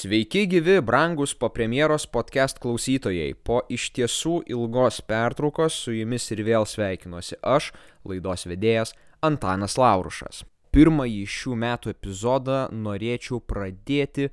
[0.00, 3.34] Sveiki gyvi, brangus po premjeros podcast klausytojai.
[3.44, 7.66] Po iš tiesų ilgos pertraukos su jumis ir vėl sveikinuosi aš,
[8.08, 10.40] laidos vedėjas Antanas Laurušas.
[10.72, 14.30] Pirmąjį šių metų epizodą norėčiau pradėti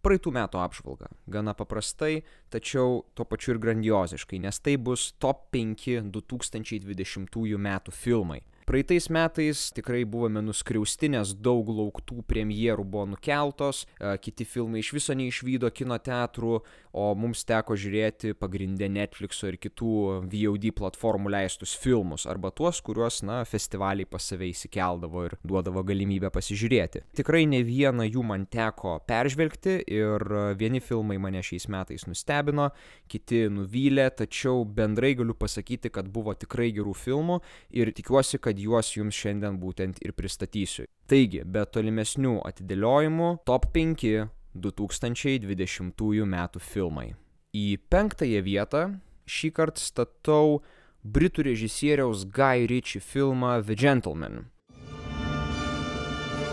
[0.00, 1.12] praeitų metų apžvalgą.
[1.28, 8.40] Gana paprastai, tačiau tuo pačiu ir grandioziškai, nes tai bus top 5 2020 metų filmai.
[8.66, 13.84] Praeitais metais tikrai buvome nuskriausti, nes daug lauktų premjerų buvo nukeltos,
[14.22, 16.60] kiti filmai iš viso neišvydo kino teatrų,
[16.92, 19.94] o mums teko žiūrėti pagrindę Netflixo ir kitų
[20.30, 26.30] VOD platformų leistus filmus, arba tuos, kuriuos, na, festivaliai pas save įsikeldavo ir duodavo galimybę
[26.34, 27.02] pasižiūrėti.
[27.18, 30.26] Tikrai ne vieną jų man teko peržvelgti ir
[30.60, 32.70] vieni filmai mane šiais metais nustebino,
[33.10, 37.40] kiti nuvylė, tačiau bendrai galiu pasakyti, kad buvo tikrai gerų filmų
[37.74, 40.86] ir tikiuosi, kad juos jums šiandien būtent ir pristatysiu.
[41.08, 47.12] Taigi, be tolimesnių atidėliojimų, top 5 2020 metų filmai.
[47.52, 48.82] Į penktąją vietą
[49.28, 50.62] šį kartą statau
[51.04, 54.46] britų režisieriaus Guy Ritchie filmą The Gentleman.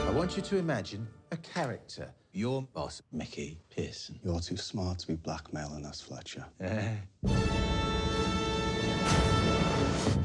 [0.09, 2.13] I want you to imagine a character.
[2.31, 4.19] Your boss, Mickey Pearson.
[4.23, 6.45] You're too smart to be blackmailing us, Fletcher.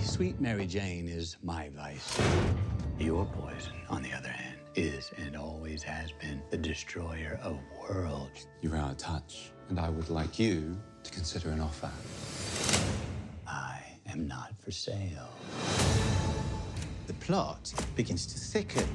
[0.05, 2.21] Sweet Mary Jane is my vice.
[2.99, 8.47] Your poison, on the other hand, is and always has been the destroyer of worlds.
[8.61, 11.91] You're out of touch, and I would like you to consider an offer.
[13.47, 15.31] I am not for sale.
[17.07, 18.87] The plot begins to thicken.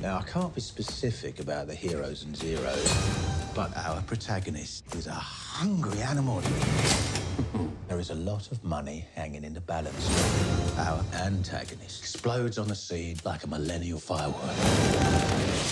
[0.00, 2.92] Now, I can't be specific about the heroes and zeros,
[3.54, 6.42] but our protagonist is a hungry animal.
[7.88, 10.08] There is a lot of money hanging in the balance.
[10.78, 14.56] Our antagonist explodes on the scene like a millennial firework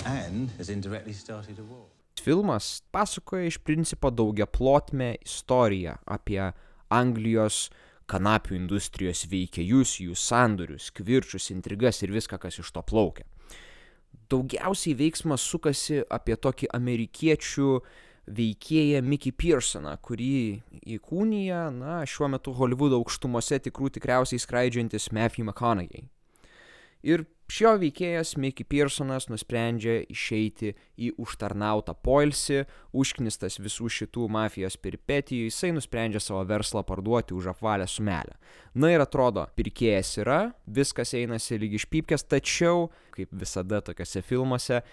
[0.05, 1.85] and has indirectly started a war.
[2.21, 6.51] Filmas pasakoja iš principo daugia plotmę istoriją apie
[6.89, 7.69] Anglijos
[8.11, 13.25] kanapių industrijos veikėjus, jų sandorius, kvirčius, intrigas ir viską, kas iš to plaukia.
[14.31, 17.69] Daugiausiai veiksmas sukasi apie tokį amerikiečių
[18.31, 20.61] veikėją Mickey Pearsoną, kurį
[20.97, 26.07] įkūnija, na, šiuo metu Hollywoodo aukštumose tikrų tikriausiai skraidžiantis Matthew McConaughey.
[27.01, 32.61] Ir šio veikėjas Mickey Pearsonas nusprendžia išeiti į užtarnautą poilsį,
[32.93, 38.37] užknistas visų šitų mafijos peripetijų, jisai nusprendžia savo verslą parduoti už apvalę sumelę.
[38.77, 44.83] Na ir atrodo, pirkėjas yra, viskas einasi lyg iš pypkės, tačiau, kaip visada tokiuose filmuose,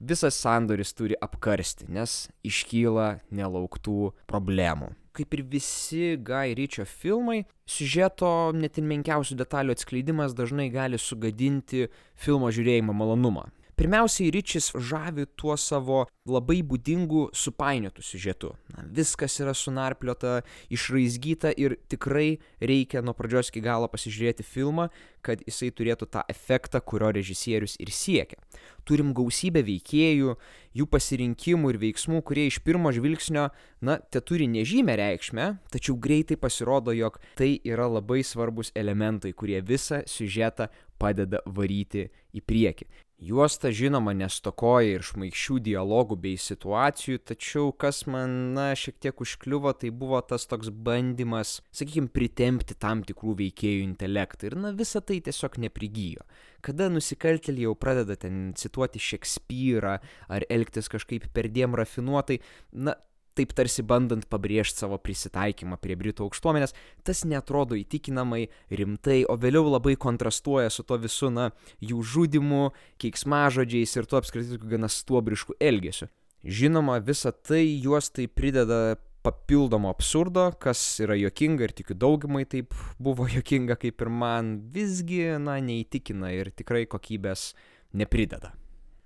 [0.00, 4.92] visas sandoris turi apkarsti, nes iškyla nelauktų problemų.
[5.14, 11.86] Kaip ir visi Guy Ritchio filmai, siužeto net ir menkiausių detalių atskleidimas dažnai gali sugadinti
[12.18, 13.46] filmo žiūrėjimo malonumą.
[13.74, 18.52] Pirmiausiai, Ričis žavi tuo savo labai būdingu supainiotų siužetu.
[18.70, 20.42] Na, viskas yra sunarpliota,
[20.72, 24.88] išraizgyta ir tikrai reikia nuo pradžios iki galo pasižiūrėti filmą,
[25.24, 28.38] kad jisai turėtų tą efektą, kurio režisierius ir siekia.
[28.86, 30.36] Turim gausybę veikėjų,
[30.76, 33.48] jų pasirinkimų ir veiksmų, kurie iš pirmo žvilgsnio,
[33.82, 39.64] na, te turi nežymę reikšmę, tačiau greitai pasirodo, jog tai yra labai svarbus elementai, kurie
[39.64, 40.70] visą siužetą
[41.00, 42.86] padeda varyti į priekį.
[43.22, 49.70] Juosta žinoma nestokoja ir šmaikščių dialogų bei situacijų, tačiau kas man, na, šiek tiek užkliuvo,
[49.78, 55.20] tai buvo tas toks bandymas, sakykime, pritempti tam tikrų veikėjų intelektą ir, na, visa tai
[55.24, 56.26] tiesiog neprigijo.
[56.64, 59.96] Kada nusikaltėliai jau pradeda ten cituoti Šekspyrą
[60.28, 62.40] ar elgtis kažkaip perdėm rafinuotai,
[62.74, 62.98] na,
[63.38, 66.74] taip tarsi bandant pabrėžti savo prisitaikymą prie Britų aukštuomenės,
[67.06, 71.50] tas netrodo įtikinamai, rimtai, o vėliau labai kontrastuoja su to visu, na,
[71.82, 72.68] jų žudimu,
[73.02, 76.10] keiksmažodžiais ir tuo apskritai gana stuobrišku elgesiu.
[76.44, 82.76] Žinoma, visa tai juos tai prideda papildomo absurdo, kas yra jokinga ir tikiu daugumai taip
[83.00, 87.52] buvo jokinga kaip ir man, visgi, na, neįtikina ir tikrai kokybės
[87.96, 88.52] neprideda.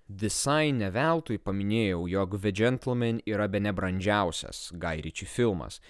[0.09, 5.83] Visai neveltui paminėjau, jog The Gentleman yra be nebrandžiausias Guy Ritchie filmas.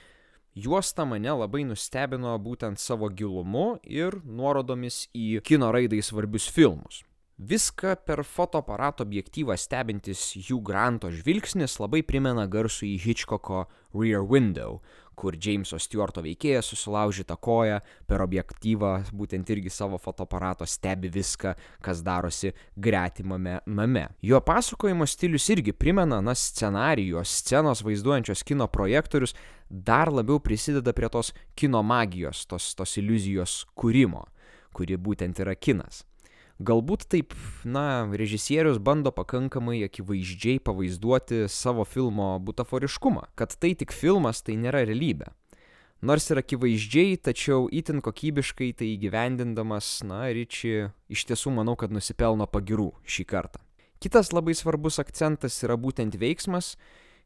[0.59, 7.05] Juosta mane labai nustebino būtent savo gilumu ir nuorodomis į kino raidai svarbius filmus.
[7.39, 14.81] Viską per fotoaparato objektyvą stebintis Hugh Granto žvilgsnis labai primena garsų į Hitchcocko Rear Window,
[15.19, 22.03] kur Jameso Stewarto veikėjas susilaužyta koja per objektyvą būtent irgi savo fotoaparato stebi viską, kas
[22.07, 24.07] darosi gretimame name.
[24.23, 29.35] Jo pasakojimo stilius irgi primena, na, scenarijos, scenos vaizduojančios kino projektorius
[29.69, 34.25] dar labiau prisideda prie tos kino magijos, tos, tos iliuzijos kūrimo,
[34.73, 36.08] kuri būtent yra kinas.
[36.59, 44.43] Galbūt taip, na, režisierius bando pakankamai akivaizdžiai pavaizduoti savo filmo butaforiškumą, kad tai tik filmas,
[44.43, 45.31] tai nėra realybė.
[46.03, 52.51] Nors ir akivaizdžiai, tačiau itin kokybiškai tai įgyvendindamas, na, Ryči iš tiesų manau, kad nusipelno
[52.51, 53.63] pagirų šį kartą.
[54.03, 56.75] Kitas labai svarbus akcentas yra būtent veiksmas,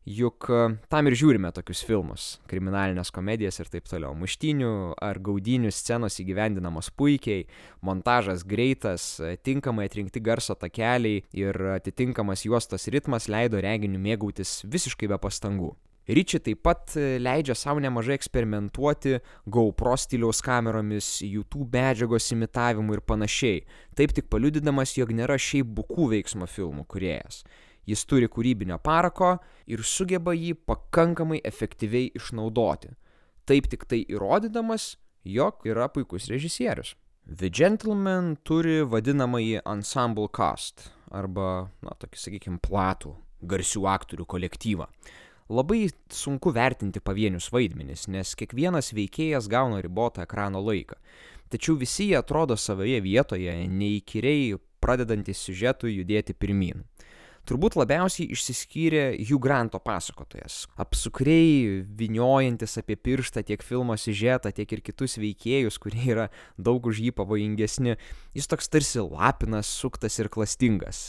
[0.06, 4.14] juk e, tam ir žiūrime tokius filmus- kriminalinės komedijas ir taip toliau.
[4.18, 7.46] Muštinių ar gaudinių scenos įgyvendinamos puikiai,
[7.82, 15.08] montažas greitas, e, tinkamai atrinkti garso takeliai ir atitinkamas juostos ritmas leido reginiu mėgautis visiškai
[15.08, 15.74] be pastangų.
[16.08, 23.04] Ryči taip pat e, leidžia savo nemažai eksperimentuoti GoPro stiliaus kameromis, YouTube medžiagos imitavimu ir
[23.06, 23.62] panašiai,
[23.94, 27.44] taip tik paliudydamas, jog nėra šiaip bukų veiksmo filmų kuriejas.
[27.88, 29.36] Jis turi kūrybinio parako
[29.66, 32.92] ir sugeba jį pakankamai efektyviai išnaudoti.
[33.48, 34.96] Taip tik tai įrodydamas,
[35.26, 36.94] jog yra puikus režisierius.
[37.26, 43.12] The Gentleman turi vadinamąjį ensemble cast arba, na, tokį, sakykime, platų
[43.46, 44.88] garsių aktorių kolektyvą.
[45.52, 50.96] Labai sunku vertinti pavienius vaidmenis, nes kiekvienas veikėjas gauna ribotą ekrano laiką.
[51.52, 56.86] Tačiau visi jie atrodo savoje vietoje, neįkyriai pradedantis siužetui judėti pirmin
[57.48, 60.66] turbūt labiausiai išsiskyrė Hugh Granto pasakotojas.
[60.80, 67.02] Apsukriai viniojantis apie pirštą tiek filmo siužetą, tiek ir kitus veikėjus, kurie yra daug už
[67.02, 67.96] jį pavojingesni.
[68.36, 71.08] Jis toks tarsi lapinas, suktas ir klastingas.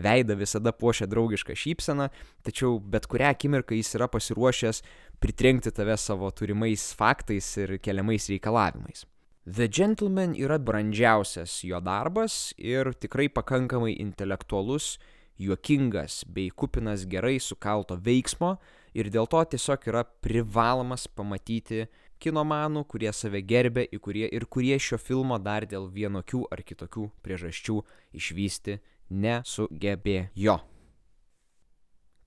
[0.00, 2.10] Veida visada puošia draugišką šypseną,
[2.46, 4.82] tačiau bet kurią akimirką jis yra pasiruošęs
[5.20, 9.06] pritrenkti tave savo turimais faktais ir keliamais reikalavimais.
[9.46, 14.98] The Gentleman yra brandžiausias jo darbas ir tikrai pakankamai intelektualus
[15.40, 18.56] juokingas bei kupinas gerai sukalto veiksmo
[18.94, 21.86] ir dėl to tiesiog yra privalomas pamatyti
[22.20, 27.78] kinomanų, kurie save gerbė kurie, ir kurie šio filmo dar dėl vienokių ar kitokių priežasčių
[28.20, 28.76] išvysti
[29.10, 30.58] nesugebėjo.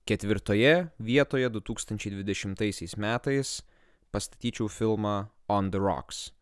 [0.04, 3.60] Ketvirtoje vietoje 2020 metais
[4.12, 6.32] pastatyčiau filmą On the Rocks.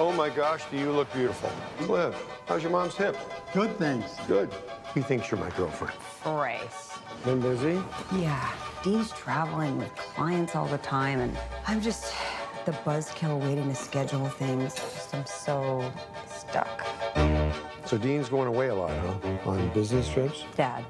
[0.00, 1.50] Oh my gosh, do you look beautiful.
[1.80, 2.14] Cliff,
[2.46, 3.16] how's your mom's hip?
[3.52, 4.14] Good, thanks.
[4.28, 4.48] Good.
[4.94, 5.92] He thinks you're my girlfriend.
[6.22, 6.98] Grace.
[7.24, 7.82] Been busy?
[8.14, 8.52] Yeah.
[8.84, 11.36] Dean's traveling with clients all the time, and
[11.66, 12.14] I'm just
[12.64, 14.76] the buzzkill waiting to schedule things.
[14.76, 15.92] Just, I'm so
[16.28, 16.86] stuck.
[17.84, 19.50] So Dean's going away a lot, huh?
[19.50, 20.44] On business trips?
[20.54, 20.84] Dad,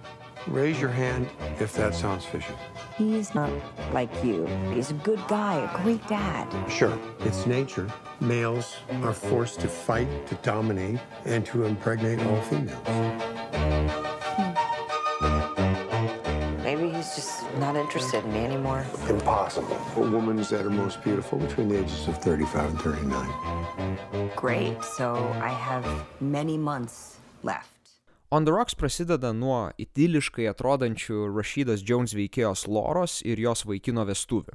[0.46, 1.28] Raise your hand
[1.60, 2.54] if that sounds fishy.
[2.96, 3.50] he's not
[3.92, 4.46] like you.
[4.72, 6.46] He's a good guy, a great dad.
[6.70, 7.90] Sure, it's nature.
[8.20, 12.86] Males are forced to fight, to dominate, and to impregnate all females.
[12.86, 13.38] Hmm.
[16.62, 18.86] Maybe he's just not interested in me anymore.
[19.08, 19.80] Impossible.
[19.96, 24.30] A woman's at her most beautiful between the ages of 35 and 39.
[24.36, 24.82] Great.
[24.84, 25.86] So I have
[26.20, 27.70] many months left.
[28.30, 34.52] On the Rocks prasideda nuo idiliškai atrodančių Rashidas Jones veikėjos Loros ir jos vaikino vestuvių.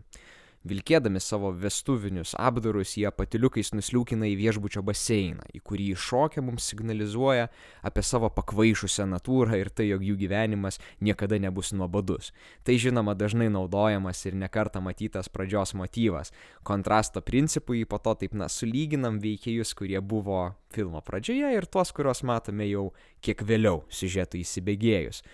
[0.64, 7.50] Vilkėdami savo vestuvinius apdarus, jie patiliukais nusliūkina į viešbučio baseiną, į kurį iššokę mums signalizuoja
[7.84, 12.32] apie savo pakvaišusią natūrą ir tai, jog jų gyvenimas niekada nebus nuobodus.
[12.64, 16.32] Tai žinoma dažnai naudojamas ir nekarta matytas pradžios motyvas.
[16.64, 21.92] Kontrasto principų jį po to taip na sulyginam veikėjus, kurie buvo filmo pradžioje ir tuos,
[21.92, 25.26] kuriuos matome jau kiek vėliau siužetui įsibėgėjus.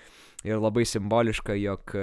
[0.47, 1.93] Ir labai simboliška, jog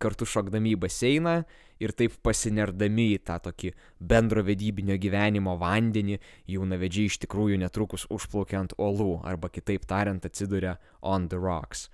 [0.00, 1.36] kartu šokdami į baseiną
[1.82, 6.18] ir taip pasinerdami į tą tokį bendro vedybinio gyvenimo vandenį,
[6.50, 11.88] jaunavedžiai iš tikrųjų netrukus užplaukia ant olų arba kitaip tariant atsiduria on the rocks.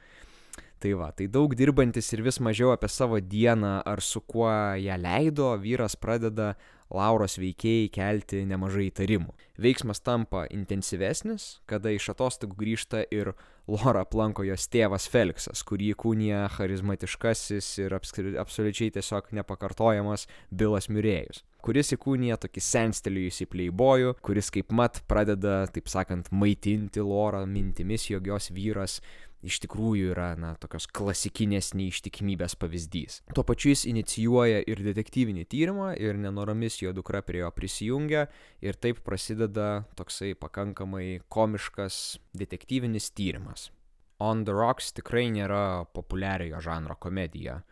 [0.81, 4.49] Tai va, tai daug dirbantis ir vis mažiau apie savo dieną ar su kuo
[4.81, 6.55] ją leido, vyras pradeda
[6.91, 9.35] Lauros veikėjai kelti nemažai įtarimų.
[9.61, 13.35] Veiksmas tampa intensyvesnis, kada iš atostogų grįžta ir
[13.71, 21.93] Laura aplanko jos tėvas Feliksas, kurį kūnija charizmatiškasis ir absoliučiai tiesiog nepakartojamas Bilas Miurėjus kuris
[21.95, 28.51] įkūnija tokį senstelėjusį pleibojų, kuris kaip mat pradeda, taip sakant, maitinti Lorą mintimis, jog jos
[28.57, 29.01] vyras
[29.47, 33.21] iš tikrųjų yra, na, tokios klasikinės neištikimybės pavyzdys.
[33.35, 38.27] Tuo pačiu jis inicijuoja ir detektyvinį tyrimą ir nenoromis jo dukra prie jo prisijungia
[38.65, 43.71] ir taip prasideda toksai pakankamai komiškas detektyvinis tyrimas.
[44.21, 47.63] On the Rocks tikrai nėra populiariojo žanro komedija.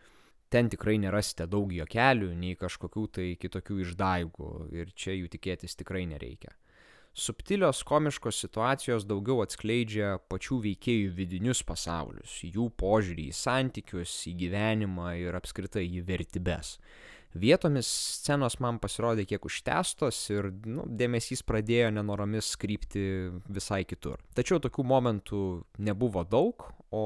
[0.49, 6.07] Ten tikrai nerasite daug jokelių, nei kažkokių tai kitokių išdaigų ir čia jų tikėtis tikrai
[6.09, 6.55] nereikia.
[7.19, 15.11] Subtilios komiškos situacijos daugiau atskleidžia pačių veikėjų vidinius pasaulius, jų požiūrį į santykius, į gyvenimą
[15.19, 16.77] ir apskritai į vertybės.
[17.35, 17.89] Vietomis
[18.23, 23.03] scenos man pasirodė kiek užtestos ir nu, dėmesys pradėjo nenoromis krypti
[23.45, 24.23] visai kitur.
[24.33, 25.43] Tačiau tokių momentų
[25.85, 27.05] nebuvo daug, o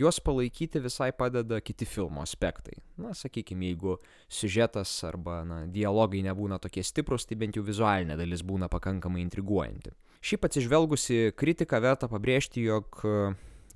[0.00, 2.78] juos palaikyti visai padeda kiti filmo aspektai.
[3.00, 3.98] Na, sakykime, jeigu
[4.32, 9.92] siužetas arba na, dialogai nebūna tokie stiprus, tai bent jau vizualinė dalis būna pakankamai intriguojanti.
[10.20, 13.00] Šiaip atsižvelgusi kritiką verta pabrėžti, jog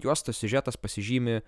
[0.02, 1.40] juostos siužetas pasižymi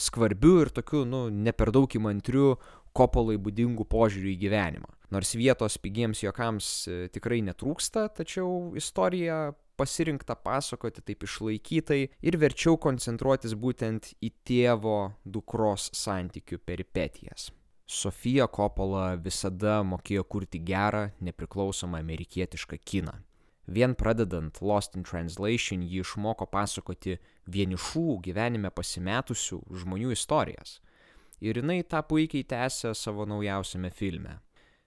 [0.00, 2.54] skvarbiu ir tokiu, nu, ne per daug įmantriu
[2.96, 4.90] kopolai būdingų požiūrių į gyvenimą.
[5.14, 12.76] Nors vietos pigiems juokams e, tikrai netrūksta, tačiau istorija pasirinkta pasakoti taip išlaikytai ir verčiau
[12.84, 17.48] koncentruotis būtent į tėvo dukros santykių peripetijas.
[17.90, 23.16] Sofija Kopola visada mokėjo kurti gerą, nepriklausomą amerikietišką kiną.
[23.66, 27.16] Vien pradedant Lost in Translation ji išmoko pasakoti
[27.50, 30.78] vienišų gyvenime pasimetusių žmonių istorijas–
[31.40, 34.38] ir jinai tą puikiai tęsia savo naujausiame filme.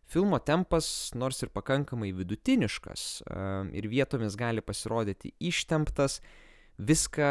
[0.10, 3.24] Filmo tempas, nors ir pakankamai vidutiniškas
[3.74, 6.19] ir vietomis gali pasirodyti ištemptas,
[6.77, 7.29] viską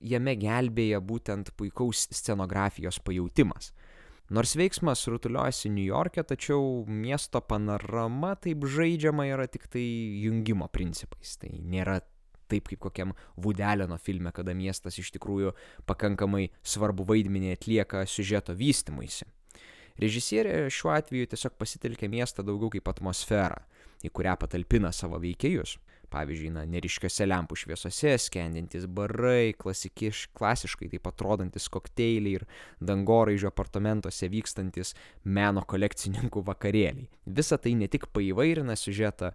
[0.00, 3.72] jame gelbėja būtent puikaus scenografijos pajautimas.
[4.26, 9.84] Nors veiksmas rutuliuojasi New York'e, tačiau miesto panorama taip žaidžiama yra tik tai
[10.24, 11.36] jungimo principais.
[11.38, 12.00] Tai nėra
[12.50, 15.54] taip kaip kokiam Vudeleno filme, kada miestas iš tikrųjų
[15.86, 19.28] pakankamai svarbu vaidmenį atlieka siužeto vystimuisi.
[20.02, 23.62] Režisierė šiuo atveju tiesiog pasitelkia miestą daugiau kaip atmosferą,
[24.04, 25.78] į kurią patalpina savo veikėjus.
[26.12, 32.44] Pavyzdžiui, na, neriškiose lempų šviesose skendintis barai, klasikiš, klasiškai taip atrodantis kokteiliai ir
[32.78, 37.10] dangoraižio apartamentuose vykstantis meno kolekcininkų vakarėliai.
[37.26, 39.32] Visa tai ne tik paįvairina siužetą,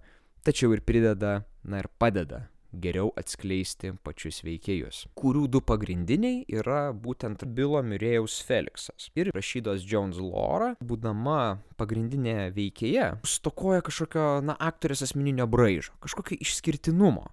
[0.47, 7.43] tačiau ir prideda, na ir padeda geriau atskleisti pačius veikėjus, kurių du pagrindiniai yra būtent
[7.55, 15.47] Bilo Mirėjaus Feliksas ir rašydos Jones Laura, būdama pagrindinė veikėja, stokoja kažkokio, na, aktorės asmeninio
[15.51, 17.27] braižo, kažkokio išskirtinumo.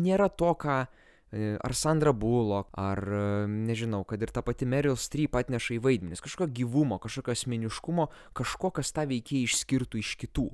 [0.00, 4.98] Nėra to, ką e, ar Sandra Bullock, ar e, nežinau, kad ir ta pati Meryl
[4.98, 10.50] Streep atneša į vaidmenis, kažkokio gyvumo, kažkokio asmeniškumo, kažko, kas tą veikėją išskirtų iš kitų.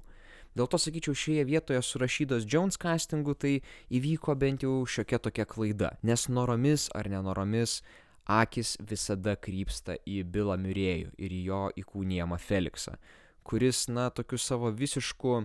[0.56, 3.58] Dėl to sakyčiau, šioje vietoje surašytos Jones castingu tai
[3.92, 7.82] įvyko bent jau šiokia tokia klaida, nes noromis ar nenoromis
[8.24, 12.96] akis visada krypsta į Bilą Mirėjų ir į jo įkūnijamą Feliksą,
[13.44, 15.42] kuris, na, tokiu savo visišku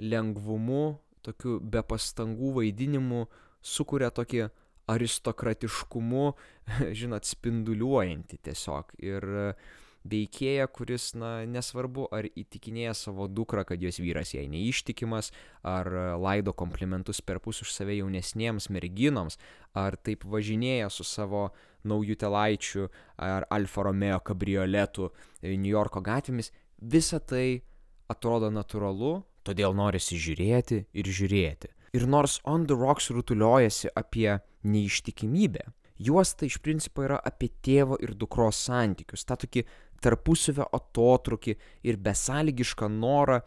[0.00, 3.26] lengvumu, tokiu be pastangų vaidinimu
[3.60, 4.46] sukuria tokį
[4.88, 6.24] aristokratiškumu,
[7.02, 8.96] žinot, spinduliuojantį tiesiog.
[9.04, 9.68] Ir uh,
[10.10, 15.30] veikėją, kuris, na, nesvarbu, ar įtikinėja savo dukrą, kad jos vyras jai neištikimas,
[15.62, 19.38] ar laido komplimentus per pus už save jaunesniems merginoms,
[19.76, 21.48] ar taip važinėja su savo
[21.88, 22.88] naujų telaičių
[23.22, 25.10] ar Alfa Romeo kabrioletų
[25.46, 27.62] New Yorko gatvėmis, visa tai
[28.08, 31.72] atrodo natūralu, todėl norisi žiūrėti ir žiūrėti.
[31.96, 34.38] Ir nors On the Rocks rutuliojasi apie
[34.68, 35.64] neištikimybę,
[35.98, 39.64] juosta iš principo yra apie tėvo ir dukros santykius, tą tokį
[40.04, 41.56] tarpusavio atotrukį
[41.88, 43.40] ir besąlygišką norą,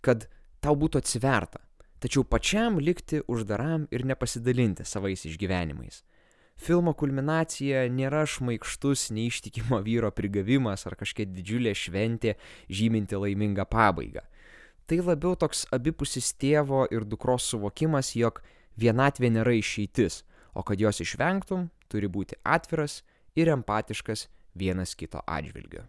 [0.00, 0.28] kad
[0.62, 1.62] tau būtų atsiverta,
[2.02, 6.02] tačiau pačiam likti uždaram ir nepasidalinti savais išgyvenimais.
[6.56, 12.36] Filmo kulminacija nėra šmaikštus neištikimo vyro prigavimas ar kažkokia didžiulė šventė
[12.72, 14.24] žyminti laimingą pabaigą.
[14.86, 18.40] Tai labiau toks abipusis tėvo ir dukros suvokimas, jog
[18.80, 20.22] vienatvė nėra išeitis,
[20.54, 23.02] o kad jos išvengtum, turi būti atviras
[23.36, 25.84] ir empatiškas vienas kito atžvilgiu.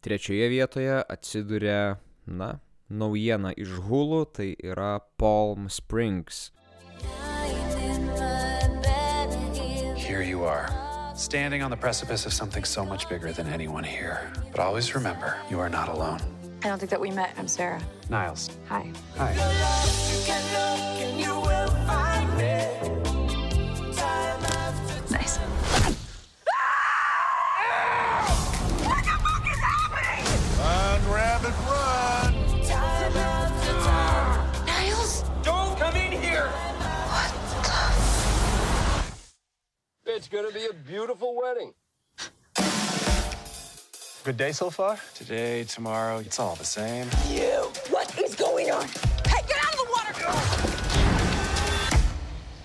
[0.00, 6.52] Trečioje vietoje atsiduria, na, naujiena iš Hulu, tai yra Palm Springs.
[9.96, 10.70] Here you are,
[11.16, 14.30] standing on the precipice of something so much bigger than anyone here.
[14.52, 16.20] But always remember, you are not alone.
[16.62, 17.34] I don't think that we met.
[17.36, 17.82] I'm Sarah.
[18.08, 18.50] Niles.
[18.68, 18.92] Hi.
[19.16, 19.34] Hi.
[40.30, 41.72] It's gonna be a beautiful wedding.
[44.24, 44.98] Good day so far?
[45.14, 47.08] Today, tomorrow, it's all the same.
[47.30, 47.72] You!
[47.88, 48.86] What is going on?
[49.24, 50.12] Hey, get out of the water!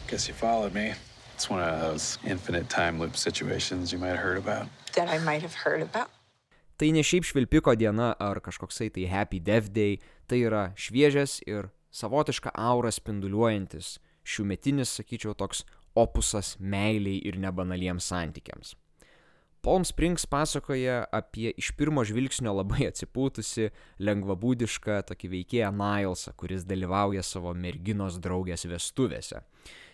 [0.10, 0.92] Guess you followed me.
[1.36, 4.68] It's one of those infinite time loop situations you might have heard about.
[4.98, 6.10] That I might have heard about.
[6.78, 11.72] Tai ne šiaip švilpiko diena ar kažkoksai tai Happy Death Day, tai yra šviežias ir
[11.96, 15.64] savotišką aurą spinduliuojantis, šiųmetinis, sakyčiau, toks
[15.96, 18.76] opusas meiliai ir nebanaliems santykiams.
[19.64, 23.70] Palm Springs pasakoja apie iš pirmo žvilgsnio labai atsipūtusi,
[24.04, 29.40] lengvabūdišką tokį veikėją Nilesą, kuris dalyvauja savo merginos draugės vestuvėse.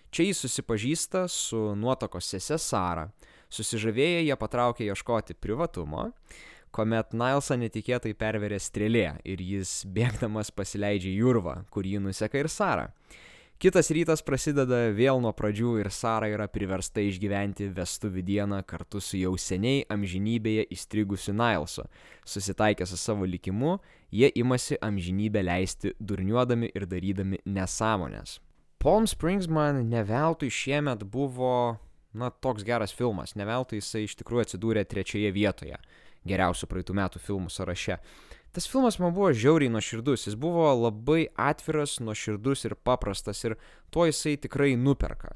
[0.09, 3.05] Čia jis susipažįsta su nuotokos sese Sara,
[3.53, 6.07] susižavėję jie patraukia ieškoti privatumo,
[6.73, 12.49] kuomet Nilesą netikėtai perverė strėlė ir jis bėgdamas pasileidžia į jūrvą, kur jį nuseka ir
[12.49, 12.89] Sara.
[13.59, 19.17] Kitas rytas prasideda vėl nuo pradžių ir Sara yra priversta išgyventi vestuvių dieną kartu su
[19.19, 21.83] jau seniai amžinybėje įstrigusiu Nilesu.
[22.23, 23.73] Susitaikę su savo likimu,
[24.15, 28.37] jie imasi amžinybę leisti durniuodami ir darydami nesąmonės.
[28.79, 31.75] Palm Springs man neveltui šiemet buvo,
[32.15, 35.83] na, toks geras filmas, neveltui jisai iš tikrųjų atsidūrė trečioje vietoje
[36.23, 37.99] geriausių praeitų metų filmų sąraše.
[38.59, 43.53] Tas filmas man buvo žiauriai nuoširdus, jis buvo labai atviras, nuoširdus ir paprastas ir
[43.87, 45.29] tuo jisai tikrai nuperka.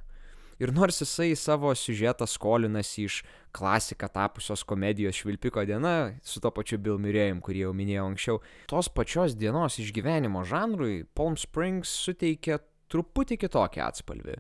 [0.60, 3.22] Ir nors jisai savo siužetą skolinasi iš
[3.56, 8.92] klasika tapusios komedijos Švilpiko diena su to pačiu Bill Murray'um, kurį jau minėjau anksčiau, tos
[8.92, 12.60] pačios dienos išgyvenimo žanrui Palm Springs suteikia
[12.92, 14.36] truputį kitokį atspalvį.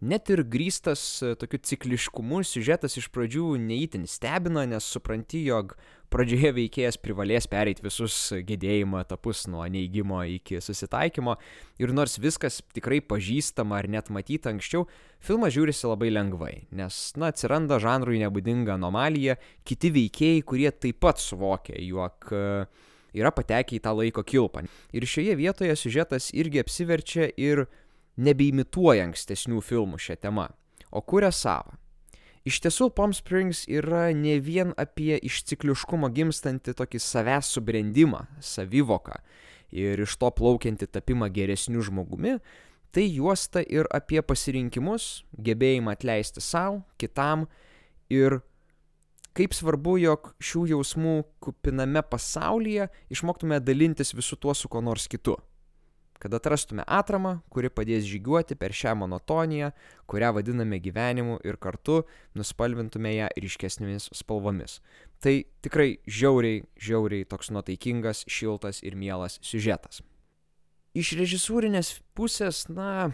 [0.00, 1.00] Net ir grįstas
[1.36, 5.74] tokiu cikliškumu siužetas iš pradžių neįtin stebina, nes supranti, jog
[6.10, 11.36] pradžioje veikėjas privalės pereiti visus gedėjimo etapus nuo neigimo iki susitaikymo
[11.82, 14.86] ir nors viskas tikrai pažįstama ar net matyta anksčiau,
[15.22, 21.22] filmas žiūrisi labai lengvai, nes, na, atsiranda žanrui nebūdinga anomalija, kiti veikėjai, kurie taip pat
[21.22, 22.46] suvokia, jog e,
[23.16, 24.66] yra patekę į tą laiko kilpą.
[24.96, 27.66] Ir šioje vietoje siužetas irgi apsiverčia ir
[28.20, 30.50] nebeimituoja ankstesnių filmų šią temą,
[30.90, 31.78] o kuria savo.
[32.48, 39.18] Iš tiesų, Palm Springs yra ne vien apie iš cikliškumo gimstantį tokį savęs subrendimą, savivoką
[39.76, 42.38] ir iš to plaukiantį tapimą geresniu žmogumi,
[42.90, 47.44] tai juosta ir apie pasirinkimus, gebėjimą atleisti savo, kitam
[48.10, 48.40] ir
[49.36, 55.36] kaip svarbu, jog šių jausmų kupiname pasaulyje išmoktume dalintis visų tuo su kuo nors kitu
[56.20, 59.70] kad atrastume atramą, kuri padės žygiuoti per šią monotoniją,
[60.10, 62.02] kurią vadiname gyvenimu ir kartu
[62.36, 64.78] nuspalvintume ją ryškesnėmis spalvomis.
[65.24, 70.04] Tai tikrai žiauriai, žiauriai toks nuotaikingas, šiltas ir mielas siužetas.
[70.96, 73.10] Iš režisūrinės pusės, na,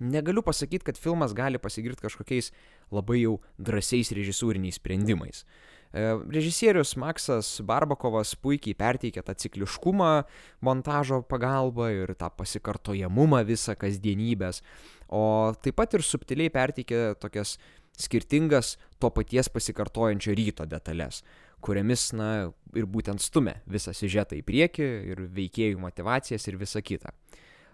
[0.00, 2.52] negaliu pasakyti, kad filmas gali pasigirti kažkokiais
[2.94, 5.44] labai jau drąsiais režisūriniais sprendimais.
[5.44, 10.12] E, režisierius Maksas Barbakovas puikiai perteikia tą cikliškumą
[10.60, 14.62] montažo pagalba ir tą pasikartojamumą visą kasdienybės,
[15.08, 17.56] o taip pat ir subtiliai perteikia tokias
[17.98, 21.22] skirtingas to paties pasikartojančio ryto detalės,
[21.64, 27.14] kuriamis, na, ir būtent stumia visą siužetą į priekį ir veikėjų motivacijas ir visa kita.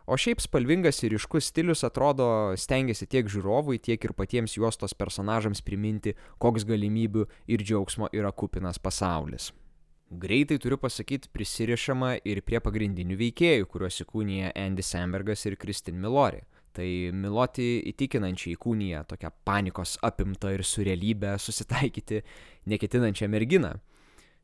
[0.06, 2.26] O šiaip spalvingas ir ryškus stilius atrodo
[2.60, 8.76] stengiasi tiek žiūrovui, tiek ir patiems juostos personažams priminti, koks galimybių ir džiaugsmo yra kupinas
[8.76, 9.48] pasaulis.
[10.12, 16.44] Greitai turiu pasakyti prisirišama ir prie pagrindinių veikėjų, kuriuos įkūnija Andy Sambergas ir Kristin Milori.
[16.76, 16.86] Tai
[17.16, 22.20] Miloti įtikinančiai įkūnija tokią panikos apimtą ir su realybė susitaikyti
[22.68, 23.72] neketinančią merginą.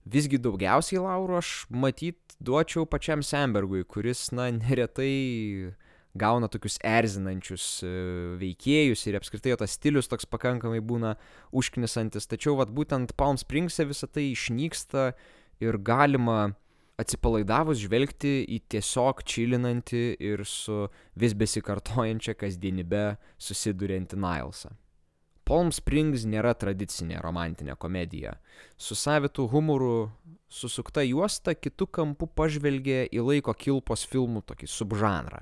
[0.08, 5.74] Visgi daugiausiai laurų aš matyt duočiau pačiam Sembergui, kuris, na, neretai
[6.18, 7.90] gauna tokius erzinančius e,
[8.40, 11.14] veikėjus ir apskritai jo tas stilius toks pakankamai būna
[11.54, 15.12] užknisantis, tačiau vat būtent Palm Springse visą tai išnyksta
[15.62, 16.56] ir galima
[17.00, 20.86] atsipalaidavus žvelgti į tiesiog čilinantį ir su
[21.16, 23.04] vis besikartojančia kasdienybė
[23.40, 24.74] susiduriantį Nilesą.
[25.50, 28.36] Palm Springs nėra tradicinė romantinė komedija.
[28.78, 30.12] Su savitu humoru
[30.46, 35.40] susukta juosta kitų kampų pažvelgia į laiko kilpos filmų tokį subžanrą,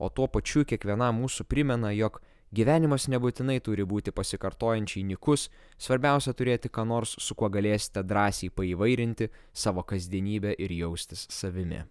[0.00, 2.22] o tuo pačiu kiekvienam mūsų primena, jog
[2.56, 9.28] gyvenimas nebūtinai turi būti pasikartojančiai nikus, svarbiausia turėti ką nors, su kuo galėsite drąsiai paįvairinti
[9.52, 11.82] savo kasdienybę ir jaustis savimi.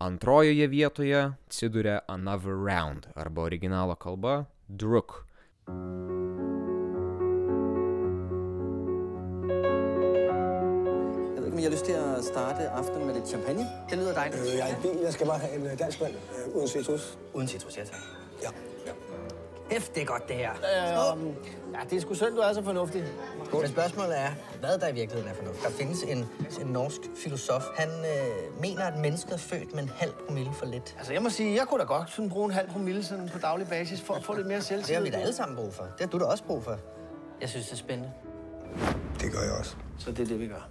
[0.00, 5.26] Antrojoje vietoje atsiduria Another Round arba originalo kalba Druk.
[5.68, 6.30] men
[11.62, 13.66] jeg har lyst til at starte aftenen med lidt champagne.
[13.90, 14.40] Det lyder dejligt.
[14.40, 15.00] Øh, jeg er i bil.
[15.02, 17.18] Jeg skal bare have en øh, dansk vand øh, uden citrus.
[17.34, 17.98] Uden citrus, ja tak.
[18.42, 18.48] Ja.
[18.86, 18.92] ja.
[19.70, 20.50] Hæft, det er godt, det her.
[20.50, 21.28] Øh,
[21.74, 23.04] ja, det er sgu synd, du er så fornuftig.
[23.52, 25.64] Men spørgsmålet er, hvad der i virkeligheden er fornuftigt.
[25.64, 26.18] Der findes en,
[26.60, 27.62] en norsk filosof.
[27.76, 30.94] Han øh, mener, at mennesket er født med en halv promille for lidt.
[30.98, 33.38] Altså, jeg må sige, jeg kunne da godt sådan bruge en halv promille sådan på
[33.38, 34.86] daglig basis for at få lidt mere selvtillid.
[34.88, 35.82] Det har vi da alle sammen brug for.
[35.82, 36.76] Det har du da også brug for.
[37.40, 38.12] Jeg synes, det er spændende.
[39.20, 39.76] Det gør jeg også.
[39.98, 40.68] Så det er det, vi gør.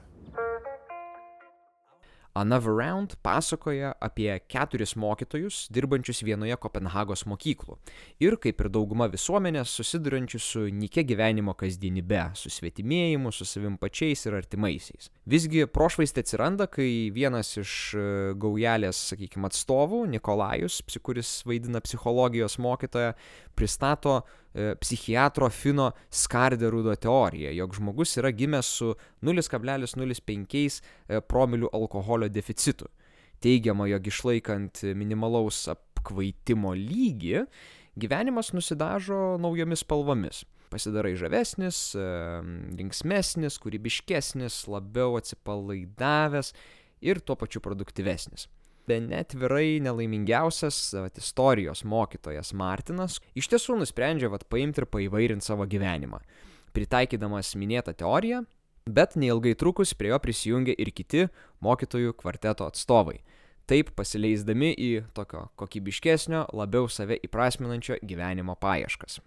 [2.39, 7.75] Another Round pasakoja apie keturis mokytojus, dirbančius vienoje Kopenhagos mokyklų.
[8.23, 14.23] Ir, kaip ir dauguma visuomenės, susidurančius su nike gyvenimo kasdienybe, su svetimėjimu, su savim pačiais
[14.23, 15.11] ir artimaisiais.
[15.29, 18.07] Visgi prošvaistė atsiranda, kai vienas iš e,
[18.39, 23.17] gaujelės, sakykime, atstovų, Nikolajus, kuris vaidina psichologijos mokytoją,
[23.59, 24.21] pristato
[24.53, 32.89] psichiatro Fino Skarderudo teoriją, jog žmogus yra gimęs su 0,05 e, promilių alkoholio deficitu.
[33.39, 37.45] Teigiama, jog išlaikant minimalaus apkvaitimo lygį,
[37.99, 40.43] gyvenimas nusidažo naujomis spalvomis.
[40.69, 42.09] Pasidarai žavesnis, e,
[42.77, 46.53] linksmesnis, kūrybiškesnis, labiau atsipalaidavęs
[47.05, 48.49] ir tuo pačiu produktyvesnis
[48.89, 55.67] bene atvirai nelaimingiausias vat, istorijos mokytojas Martinas iš tiesų nusprendžia vat, paimti ir paįvairinti savo
[55.69, 56.21] gyvenimą,
[56.75, 58.43] pritaikydamas minėtą teoriją,
[58.89, 61.27] bet neilgai trukus prie jo prisijungia ir kiti
[61.65, 63.19] mokytojų kvarteto atstovai.
[63.69, 69.19] Taip pasileisdami į tokio kokybiškesnio, labiau save įprasminančio gyvenimo paieškas.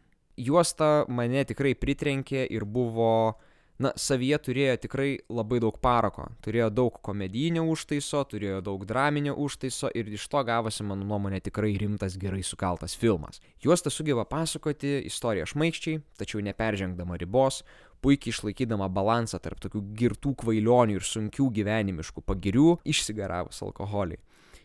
[0.42, 3.38] Juosta mane tikrai pritrenkė ir buvo
[3.80, 6.26] na, savyje turėjo tikrai labai daug parako.
[6.44, 11.72] Turėjo daug komedijinio užtaiso, turėjo daug draminio užtaiso ir iš to gavosi, mano nuomonė, tikrai
[11.80, 13.40] rimtas, gerai sukaltas filmas.
[13.64, 17.62] Juosta sugeba pasakoti istoriją šmaikščiai, tačiau neperžengdama ribos,
[18.02, 24.18] puikiai išlaikydama balansą tarp tokių girtų kvailionių ir sunkių gyvenimiškų pagirių, išsigaravus alkoholį.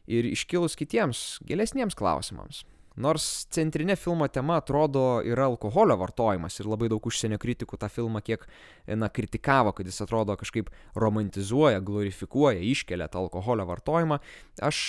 [0.07, 2.63] Ir iškilus kitiems, gilesniems klausimams.
[2.97, 8.23] Nors centrinė filmo tema atrodo yra alkoholio vartojimas ir labai daug užsienio kritikų tą filmą
[8.25, 8.47] kiek,
[8.89, 14.17] na, kritikavo, kad jis atrodo kažkaip romantizuoja, glorifikuoja, iškelia tą alkoholio vartojimą,
[14.65, 14.79] aš,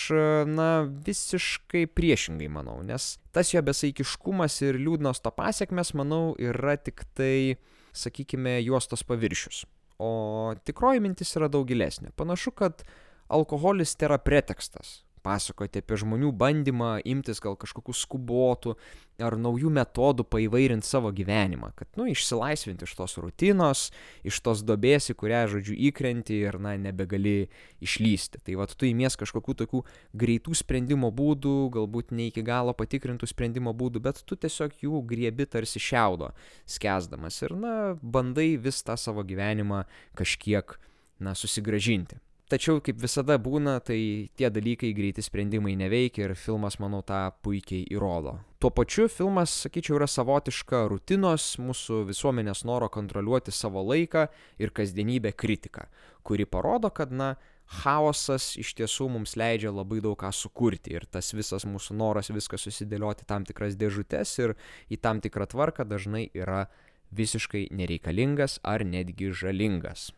[0.49, 0.69] na,
[1.05, 7.59] visiškai priešingai manau, nes tas jo besaikiškumas ir liūdnos to pasiekmes, manau, yra tik tai,
[7.93, 9.67] sakykime, juostos paviršius.
[10.01, 12.15] O tikroji mintis yra daug gilesnė.
[12.17, 12.87] Panašu, kad
[13.29, 18.75] alkoholis tai yra pretekstas pasakoti apie žmonių bandymą imtis gal kažkokių skubotų
[19.19, 23.89] ar naujų metodų paįvairinti savo gyvenimą, kad, nu, išsilaisvinti iš tos rutinos,
[24.27, 27.49] iš tos dobės, į kurią, žodžiu, įkrenti ir, na, nebegali
[27.85, 28.43] išlysti.
[28.47, 29.83] Tai vad, tu įmies kažkokių tokių
[30.23, 35.49] greitų sprendimo būdų, galbūt ne iki galo patikrintų sprendimo būdų, bet tu tiesiog jų griebi
[35.51, 36.31] tarsi šiaudo,
[36.71, 39.83] skęsdamas ir, na, bandai vis tą savo gyvenimą
[40.19, 40.79] kažkiek,
[41.19, 42.23] na, susigražinti.
[42.49, 43.99] Tačiau, kaip visada būna, tai
[44.41, 48.39] tie dalykai greiti sprendimai neveikia ir filmas, manau, tą puikiai įrodo.
[48.57, 54.25] Tuo pačiu filmas, sakyčiau, yra savotiška rutinos, mūsų visuomenės noro kontroliuoti savo laiką
[54.65, 55.91] ir kasdienybę kritika,
[56.25, 57.35] kuri parodo, kad, na,
[57.69, 62.57] chaosas iš tiesų mums leidžia labai daug ką sukurti ir tas visas mūsų noras viską
[62.57, 64.57] susidėlioti tam tikras dėžutes ir
[64.89, 66.65] į tam tikrą tvarką dažnai yra
[67.13, 70.13] visiškai nereikalingas ar netgi žalingas.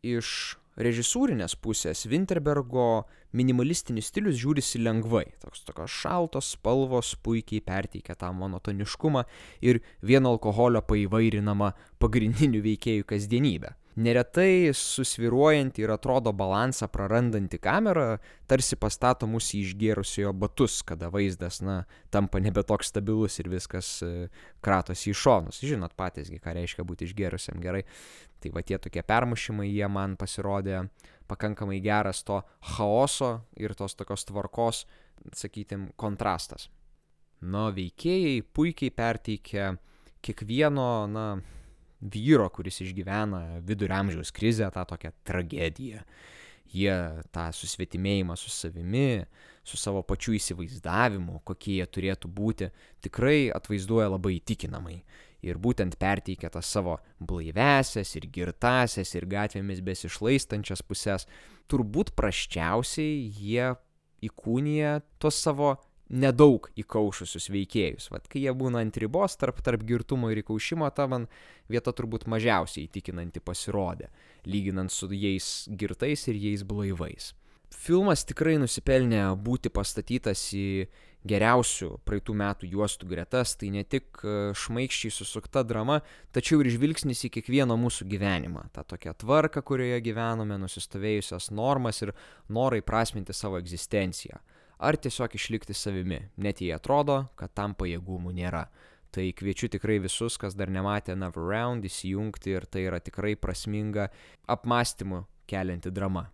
[0.00, 3.04] Iš režisūrinės pusės Winterbergo
[3.34, 5.26] minimalistinis stilius žiūrisi lengvai.
[5.42, 9.24] Toks tokios šaltos spalvos puikiai perteikia tą monotoniškumą
[9.66, 13.74] ir vieno alkoholio paįvairinamą pagrindinių veikėjų kasdienybę.
[13.94, 18.16] Neretai susviruojanti ir atrodo balansą prarandanti kamera
[18.50, 23.90] tarsi pastato mus į išgėrusiojo batus, kada vaizdas, na, tampa nebe toks stabilus ir viskas
[24.02, 24.10] e,
[24.66, 25.62] kratosi į šonus.
[25.62, 27.84] Žinot patysgi, ką reiškia būti išgėrusiam gerai.
[28.42, 30.88] Tai va tie tokie permušimai, jie man pasirodė
[31.30, 32.42] pakankamai geras to
[32.74, 34.84] chaoso ir tos tokios tvarkos,
[35.34, 36.68] sakytim, kontrastas.
[37.44, 39.74] Na, veikėjai puikiai perteikia
[40.24, 41.26] kiekvieno, na,
[42.04, 46.04] vyro, kuris išgyvena viduramžiaus krizę, tą tokią tragediją.
[46.74, 46.94] Jie
[47.30, 49.22] tą susvetimėjimą su savimi,
[49.62, 52.70] su savo pačiu įsivaizdavimu, kokie jie turėtų būti,
[53.04, 54.96] tikrai atvaizduoja labai įtikinamai
[55.44, 61.28] ir būtent perteikia tas savo blaivesias ir girtasias ir gatvėmis besišlaistančias pusės,
[61.68, 63.74] turbūt prasčiausiai jie
[64.24, 65.74] įkūnija tos savo
[66.14, 68.10] nedaug įkaušusius veikėjus.
[68.12, 71.26] Vat kai jie būna ant ribos tarp, tarp girtumo ir įkaušimo, ta man
[71.72, 74.10] vieta turbūt mažiausiai įtikinanti pasirodė,
[74.48, 77.32] lyginant su jais girtais ir jais blaivais.
[77.74, 80.86] Filmas tikrai nusipelnė būti pastatytas į
[81.24, 85.98] geriausių praeitų metų juostų gretas, tai ne tik e, šmaikščiai susukta drama,
[86.36, 88.66] tačiau ir žvilgsnis į kiekvieno mūsų gyvenimą.
[88.76, 92.12] Ta tokia tvarka, kurioje gyvename, nusistovėjusias normas ir
[92.52, 94.40] norai prasminti savo egzistenciją.
[94.84, 98.66] Ar tiesiog išlikti savimi, net jei atrodo, kad tam pajėgumų nėra.
[99.14, 104.10] Tai kviečiu tikrai visus, kas dar nematė Never Round, įsijungti ir tai yra tikrai prasminga
[104.50, 106.33] apmąstymų kelianti drama.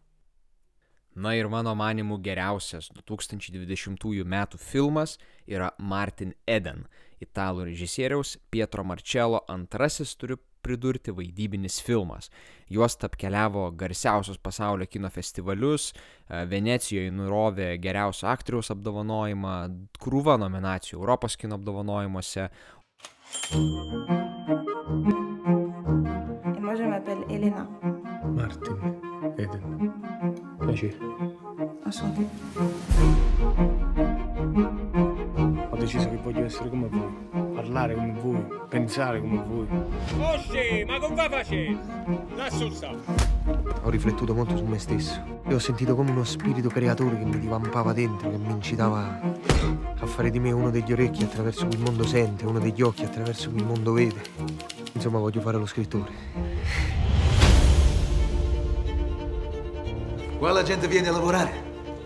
[1.14, 4.46] Na ir mano manimu geriausias 2020 m.
[4.58, 6.86] filmas yra Martin Eden,
[7.20, 12.30] italų režisieriaus Pietro Marcello antrasis, turiu pridurti vaidybinis filmas.
[12.70, 19.54] Juosta apkeliavo garsiausius pasaulio kino festivalius, e, Venecijoje nurovė geriausio aktoriaus apdovanojimą,
[20.00, 22.50] krūvą nominacijų Europos kino apdovanojimuose.
[26.54, 27.66] Et moi, je m'appelle Elena.
[28.36, 28.76] Martin,
[29.38, 30.29] Eden.
[30.70, 30.96] Piacere.
[31.84, 32.28] Enchantée.
[35.70, 37.12] Ho deciso che voglio essere come voi,
[37.54, 39.66] parlare come voi, pensare come voi.
[40.20, 41.80] Ossi, ma come facendo?
[42.36, 42.92] Lassù sta.
[43.82, 47.40] Ho riflettuto molto su me stesso e ho sentito come uno spirito creatore che mi
[47.40, 49.20] divampava dentro, che mi incitava
[49.98, 53.02] a fare di me uno degli orecchi attraverso cui il mondo sente, uno degli occhi
[53.04, 54.22] attraverso cui il mondo vede.
[54.92, 56.99] Insomma, voglio fare lo scrittore.
[60.40, 61.52] Qua la gente viene a lavorare.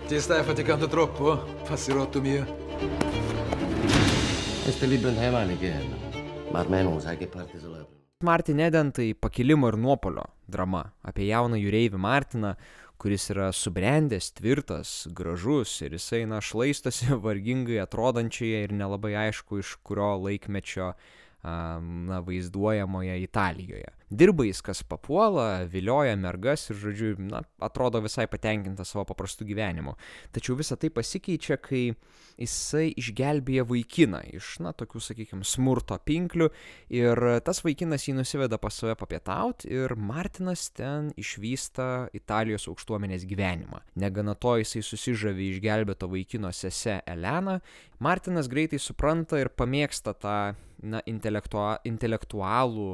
[0.09, 1.45] Ti stai affaticando troppo?
[1.69, 2.45] Passi rotto mio.
[4.67, 5.73] Este libro non è male che
[6.51, 7.87] ma almeno sai che parte sulla
[8.25, 12.57] Martin Eden tai pakilimo ir nuopolio drama apie jauną jūreivį Martiną,
[12.99, 19.77] kuris yra subrendęs, tvirtas, gražus ir jisai, na, šlaistosi vargingai atrodančioje ir nelabai aišku, iš
[19.87, 20.97] kurio laikmečio
[21.45, 23.95] na, vaizduojamoje Italijoje.
[24.15, 29.97] Dirba jis, kas papuola, vilioja mergas ir, žodžiu, na, atrodo visai patenkintas savo paprastu gyvenimu.
[30.35, 31.83] Tačiau visa tai pasikeičia, kai
[32.39, 36.51] jisai išgelbėja vaikiną iš, na, tokių, sakykime, smurto pinklių
[36.95, 43.83] ir tas vaikinas jį nusiveda pas save papietauti ir Martinas ten išvysta Italijos aukštuomenės gyvenimą.
[44.03, 47.61] Negana to jisai susižavi išgelbėto vaikino sese Elena,
[48.03, 50.39] Martinas greitai supranta ir pamėgsta tą
[50.85, 52.91] na, intelektua, intelektualų,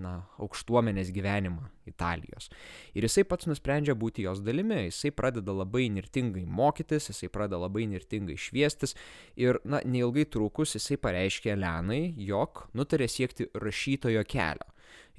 [0.00, 2.48] na, aukštuomenės gyvenimą Italijos.
[2.96, 7.86] Ir jisai pats nusprendžia būti jos dalimi, jisai pradeda labai nirtingai mokytis, jisai pradeda labai
[7.90, 8.96] nirtingai šviestis
[9.36, 14.68] ir, na, neilgai trukus jisai pareiškė Lenai, jog nutarė siekti rašytojo kelio.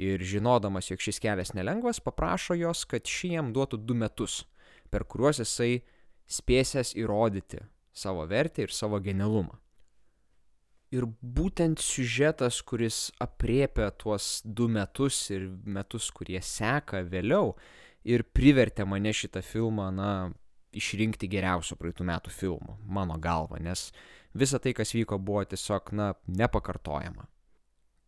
[0.02, 4.42] Ir žinodamas, jog šis kelias nelengvas, paprašo jos, kad ši jam duotų du metus,
[4.90, 5.84] per kuriuos jisai
[6.30, 7.62] spėsęs įrodyti
[7.94, 9.63] savo vertę ir savo genialumą.
[10.94, 17.56] Ir būtent siužetas, kuris apriepia tuos du metus ir metus, kurie seka vėliau,
[18.06, 20.12] ir privertė mane šitą filmą, na,
[20.74, 23.92] išrinkti geriausiu praeitų metų filmu, mano galva, nes
[24.38, 27.28] visa tai, kas vyko, buvo tiesiog, na, nepakartojama.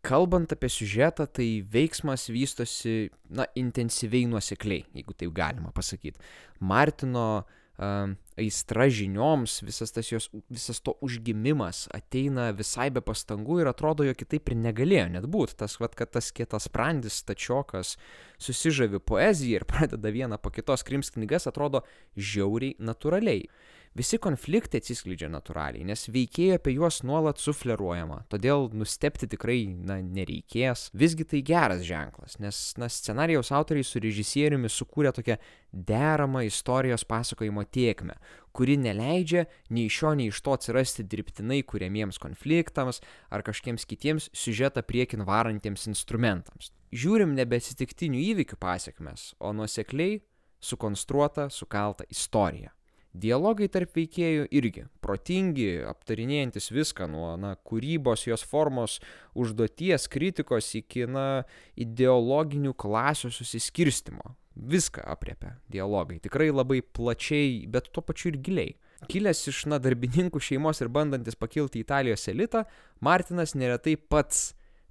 [0.06, 6.22] Kalbant apie siužetą, tai veiksmas vystosi, na, intensyviai nuosekliai, jeigu taip galima pasakyti.
[6.62, 13.70] Martino uh, aistra žinioms, visas tas jos, visas to užgimimas ateina visai be pastangų ir
[13.72, 15.58] atrodo, jog kitaip ir negalėjo net būti.
[15.60, 17.96] Tas, vat, kad tas kietas sprandis, tačiokas
[18.40, 21.84] susižavi poeziją ir pradeda vieną po kitos krims knygas, atrodo
[22.16, 23.50] žiauriai natūraliai.
[23.96, 30.90] Visi konfliktai atsiskleidžia natūraliai, nes veikėjai apie juos nuolat sufleruojama, todėl nustepti tikrai na, nereikės.
[30.92, 35.40] Visgi tai geras ženklas, nes na, scenarijaus autoriai su režisieriumi sukūrė tokią
[35.72, 38.20] deramą istorijos pasakojimo tiekmę,
[38.52, 43.00] kuri neleidžia nei iš šio, nei iš to atsirasti dirbtinai kuriamiems konfliktams
[43.32, 46.74] ar kažkiems kitiems siužetą priekin varantiems instrumentams.
[46.92, 50.20] Žiūrim nebe atsitiktinių įvykių pasiekmes, o nuosekliai
[50.60, 52.76] sukonstruotą, sukaltą istoriją.
[53.16, 58.98] Dialogai tarp veikėjų irgi protingi, aptarinėjantis viską nuo na, kūrybos, jos formos,
[59.38, 61.46] užduoties, kritikos iki na,
[61.80, 64.36] ideologinių klasių susiskirstimo.
[64.56, 68.76] Viską apriepia dialogai, tikrai labai plačiai, bet tuo pačiu ir giliai.
[69.12, 72.64] Kilęs iš na, darbininkų šeimos ir bandantis pakilti į Italijos elitą,
[73.04, 74.50] Martinas neretai pats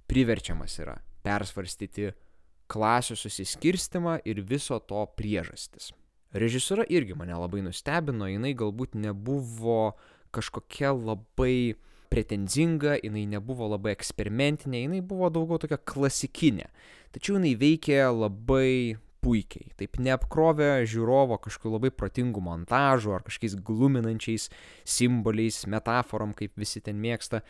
[0.09, 2.13] priverčiamas yra persvarstyti
[2.71, 5.91] klasių susiskirstimą ir viso to priežastis.
[6.35, 9.95] Režisūra irgi mane labai nustebino, jinai galbūt nebuvo
[10.35, 11.77] kažkokia labai
[12.11, 16.67] pretenzinga, jinai nebuvo labai eksperimentinė, jinai buvo daugiau tokia klasikinė.
[17.15, 19.71] Tačiau jinai veikė labai puikiai.
[19.79, 24.49] Taip neapkrovė žiūrovo kažkokiu labai protingu montažu ar kažkokiais gluminančiais
[24.83, 27.41] simboliais, metaforom, kaip visi ten mėgsta.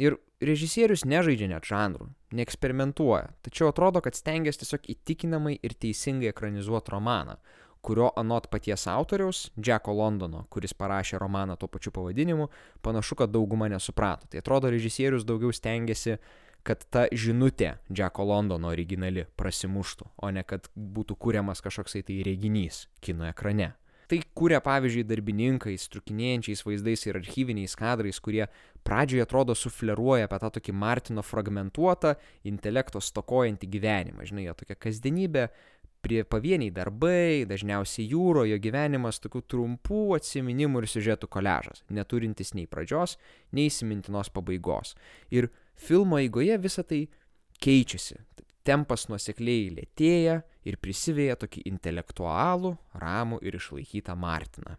[0.00, 3.30] Ir režisierius nežaidžia net žanrų, neeksperimentuoja.
[3.46, 7.38] Tačiau atrodo, kad stengiasi tiesiog įtikinamai ir teisingai ekranizuoti romaną
[7.82, 12.48] kurio anot paties autoriaus, Džeko Londono, kuris parašė romaną tuo pačiu pavadinimu,
[12.82, 14.30] panašu, kad dauguma nesuprato.
[14.30, 16.16] Tai atrodo, režisierius daugiau stengiasi,
[16.62, 22.86] kad ta žinutė Džeko Londono originali prasimuštų, o ne kad būtų kuriamas kažkoksai tai reginys
[23.02, 23.72] kino ekrane.
[24.12, 28.42] Tai kūrė pavyzdžiui darbininkais, trukinėjančiais vaizdais ir archyviniais kadrais, kurie
[28.84, 32.12] pradžioje atrodo sufleruoja apie tą tokį Martino fragmentuotą,
[32.50, 34.26] intelekto stokojantį gyvenimą.
[34.28, 35.46] Žinai, jo tokia kasdienybė,
[36.02, 43.16] prie pavieniai darbai, dažniausiai jūroje gyvenimas tokių trumpų atsiminimų ir siužetų koležas, neturintis nei pradžios,
[43.54, 44.96] nei įsimintinos pabaigos.
[45.30, 47.06] Ir filmo eigoje visa tai
[47.62, 48.20] keičiasi.
[48.62, 54.76] tempas nuosekliai lėtėja ir prisivėja tokį intelektualų, ramų ir išlaikytą Martiną.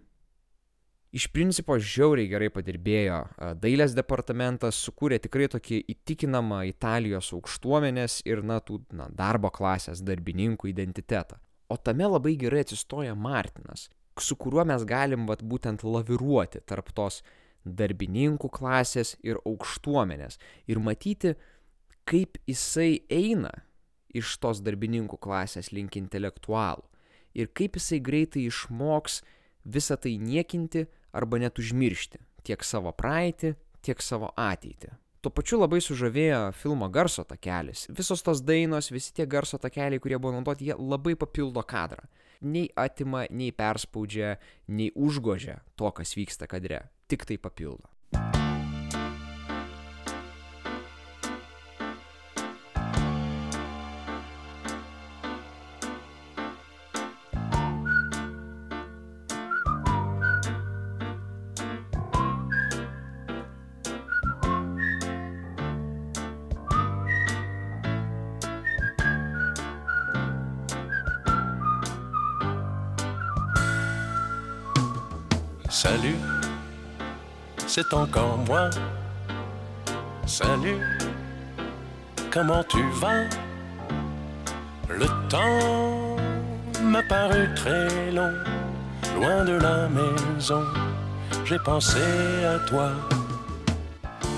[1.13, 3.19] Iš principo žiauriai gerai padirbėjo
[3.61, 10.71] dailės departamentas, sukūrė tikrai tokį įtikinamą Italijos aukštuomenės ir na, tų na, darbo klasės darbininkų
[10.71, 11.37] identitetą.
[11.69, 17.21] O tame labai gerai atsistoja Martinas, su kuriuo mes galim vat, būtent laviruoti tarp tos
[17.61, 21.35] darbininkų klasės ir aukštuomenės ir matyti,
[22.09, 23.53] kaip jisai eina
[24.17, 26.89] iš tos darbininkų klasės link intelektualų
[27.37, 29.21] ir kaip jisai greitai išmoks
[29.63, 34.91] visą tai niekinti arba net užmiršti tiek savo praeitį, tiek savo ateitį.
[35.23, 37.85] Tuo pačiu labai sužavėjo filmo garso takelis.
[37.95, 42.03] Visos tos dainos, visi tie garso takeliai, kurie buvo naudoti, jie labai papildo kadrą.
[42.43, 44.35] Nei atima, nei perspaudžia,
[44.67, 46.81] nei užgožia to, kas vyksta kadre.
[47.07, 47.92] Tik tai papildo.
[75.83, 76.15] Salut,
[77.67, 78.69] c'est encore moi.
[80.25, 80.79] Salut,
[82.31, 83.25] comment tu vas?
[84.87, 86.15] Le temps
[86.81, 88.33] m'a paru très long,
[89.19, 90.63] loin de la maison.
[91.43, 91.99] J'ai pensé
[92.45, 92.91] à toi,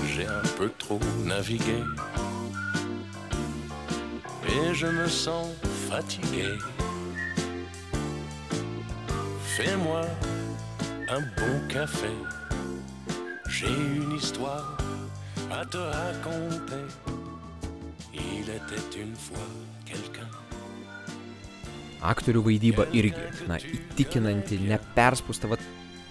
[0.04, 1.84] j'ai un peu trop navigué
[4.48, 5.46] et je me sens
[5.88, 6.58] fatigué.
[9.56, 10.00] Fais-moi
[11.08, 12.10] un bon café.
[13.48, 14.76] J'ai une histoire
[15.50, 16.84] à te raconter.
[18.12, 19.46] Il était une fois
[19.84, 20.26] quelqu'un.
[22.06, 25.56] Aktorių vaidyba irgi, na, įtikinanti, neperspūsta, va,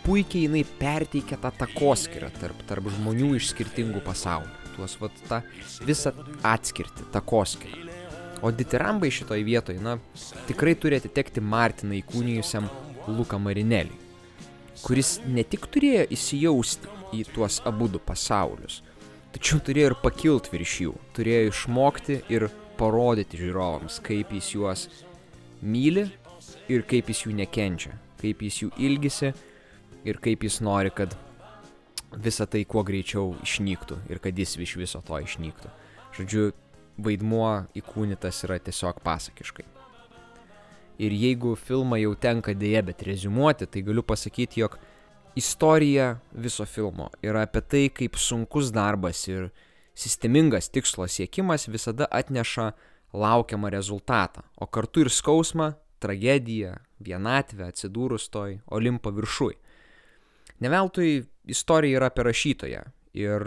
[0.03, 4.71] puikiai jinai perteikia tą takoskirą tarp, tarp žmonių iš skirtingų pasaulių.
[4.75, 5.41] Tuos, va, tą
[5.88, 6.12] visą
[6.43, 7.84] atskirti, takoskirą.
[8.43, 9.99] O ditirambai šitoj vietoj, na,
[10.49, 12.67] tikrai turi atitekti Martiną įkūnijusiam
[13.08, 14.04] Luką Marinelį
[14.83, 18.81] kuris ne tik turėjo įsijausti į tuos abudu pasaulius,
[19.35, 24.88] tačiau turėjo ir pakilt virš jų, turėjo išmokti ir parodyti žiūrovams, kaip jis juos
[25.61, 26.07] myli
[26.71, 29.31] ir kaip jis jų nekenčia, kaip jis jų ilgisi
[30.05, 31.15] ir kaip jis nori, kad
[32.15, 35.71] visa tai kuo greičiau išnyktų ir kad jis iš viso to išnyktų.
[36.15, 36.51] Žodžiu,
[36.95, 39.65] vaidmuo įkūnytas yra tiesiog pasakiškai.
[40.97, 44.77] Ir jeigu filmą jau tenka dėje, bet rezumuoti, tai galiu pasakyti, jog
[45.36, 49.49] istorija viso filmo yra apie tai, kaip sunkus darbas ir
[49.95, 52.71] sistemingas tikslo siekimas visada atneša
[53.15, 59.55] laukiamą rezultatą, o kartu ir skausmą, tragediją, vienatvę atsidūrus toj Olimpo viršui.
[60.63, 62.84] Neveltui istorija yra apie rašytoją
[63.15, 63.45] ir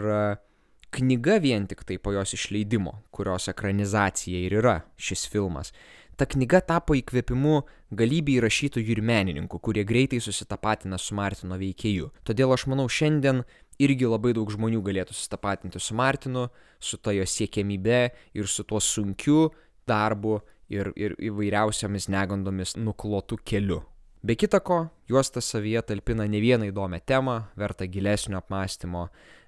[0.93, 5.73] knyga vien tik tai po jos išleidimo, kurios ekranizacija ir yra šis filmas,
[6.19, 7.61] ta knyga tapo įkvėpimu
[7.95, 12.11] galybei rašytojų ir menininkų, kurie greitai susitapatina su Martino veikėju.
[12.27, 13.45] Todėl aš manau, šiandien
[13.79, 18.01] irgi labai daug žmonių galėtų susitapatinti su Martinu, su ta jo siekiamybe
[18.35, 19.47] ir su tuo sunkiu
[19.87, 23.81] darbu ir, ir įvairiausiamis negandomis nuklotų keliu.
[24.19, 29.05] Be kita ko, juosta savyje talpina ne vieną įdomią temą, vertą gilesnio apmąstymo,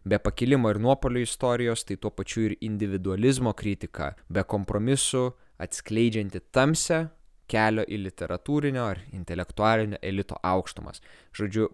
[0.07, 7.05] be pakilimo ir nuopolio istorijos, tai tuo pačiu ir individualizmo kritika, be kompromisų, atskleidžianti tamsią
[7.51, 11.01] kelio į literatūrinio ar intelektualinio elito aukštumas.
[11.35, 11.67] Žodžiu,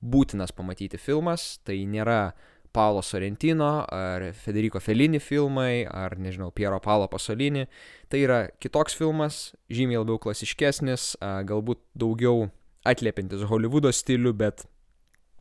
[0.00, 2.32] būtinas pamatyti filmas, tai nėra
[2.74, 7.66] Paulo Sorrentino ar Federico Fellini filmai, ar nežinau, Piero Paulo Pasolini.
[8.10, 12.48] Tai yra kitoks filmas, žymiai labiau klasiškesnis, galbūt daugiau
[12.86, 14.66] atliepintis Hollywoodo stilių, bet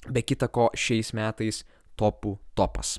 [0.09, 1.63] be kita ko šiais metais
[2.01, 2.97] topų topas.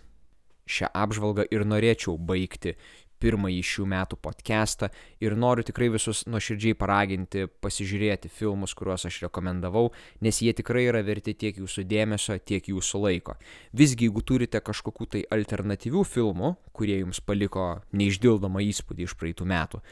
[0.71, 2.77] Šią apžvalgą ir norėčiau baigti
[3.21, 4.89] pirmąjį šių metų podcastą
[5.23, 9.91] ir noriu tikrai visus nuoširdžiai paraginti pasižiūrėti filmus, kuriuos aš rekomendavau,
[10.25, 13.37] nes jie tikrai yra verti tiek jūsų dėmesio, tiek jūsų laiko.
[13.77, 19.83] Visgi, jeigu turite kažkokių tai alternatyvių filmų, kurie jums paliko neišdildomą įspūdį iš praeitų metų,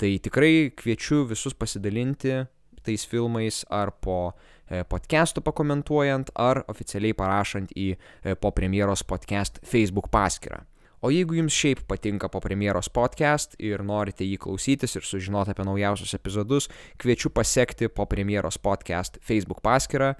[0.00, 2.46] tai tikrai kviečiu visus pasidalinti
[2.86, 4.32] tais filmais ar po
[4.68, 7.94] podcastų pakomentuojant, ar oficialiai parašant į
[8.40, 10.64] po premjeros podcast Facebook paskyrą.
[10.98, 15.62] O jeigu jums šiaip patinka po premjeros podcast ir norite jį klausytis ir sužinoti apie
[15.68, 16.66] naujausius epizodus,
[16.98, 20.16] kviečiu pasiekti po premjeros podcast Facebook paskyrą,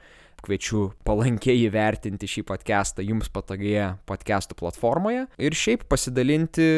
[0.46, 6.68] kviečiu palankiai įvertinti šį podcastą jums patogioje podcastų platformoje ir šiaip pasidalinti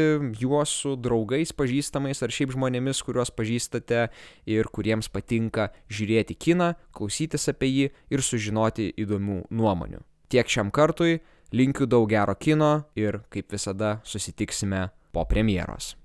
[0.41, 4.07] juos su draugais, pažįstamais ar šiaip žmonėmis, kuriuos pažįstate
[4.49, 10.01] ir kuriems patinka žiūrėti kiną, klausytis apie jį ir sužinoti įdomių nuomonių.
[10.33, 11.19] Tiek šiam kartui.
[11.53, 15.97] Linkiu daug gero kino ir, kaip visada, susitiksime po premjeros.